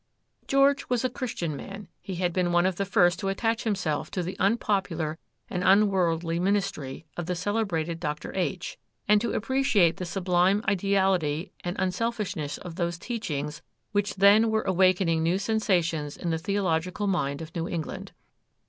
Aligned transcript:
George 0.47 0.89
was 0.89 1.05
a 1.05 1.11
Christian 1.11 1.55
man;—he 1.55 2.15
had 2.15 2.33
been 2.33 2.51
one 2.51 2.65
of 2.65 2.77
the 2.77 2.87
first 2.87 3.19
to 3.19 3.27
attach 3.27 3.65
himself 3.65 4.09
to 4.09 4.23
the 4.23 4.35
unpopular 4.39 5.19
and 5.47 5.63
unworldly 5.63 6.39
ministry 6.39 7.05
of 7.17 7.27
the 7.27 7.35
celebrated 7.35 7.99
Dr. 7.99 8.33
H., 8.33 8.79
and 9.07 9.21
to 9.21 9.33
appreciate 9.33 9.97
the 9.97 10.05
sublime 10.05 10.63
ideality 10.67 11.51
and 11.63 11.75
unselfishness 11.77 12.57
of 12.57 12.77
those 12.77 12.97
teachings 12.97 13.61
which 13.91 14.15
then 14.15 14.49
were 14.49 14.63
awakening 14.63 15.21
new 15.21 15.37
sensations 15.37 16.17
in 16.17 16.31
the 16.31 16.39
theological 16.39 17.05
mind 17.05 17.39
of 17.39 17.53
New 17.55 17.69
England. 17.69 18.11